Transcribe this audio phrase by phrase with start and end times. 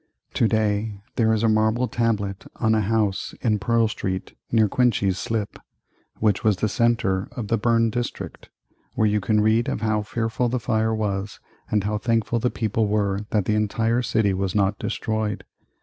[0.33, 5.17] To day there is a marble tablet on a house in Pearl Street near Coenties
[5.19, 5.59] Slip,
[6.19, 8.49] which was the centre of the burned district,
[8.95, 12.87] where you can read of how fearful the fire was and how thankful the people
[12.87, 15.43] were that the entire city was not destroyed.